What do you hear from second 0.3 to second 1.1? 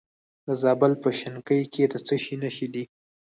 د زابل په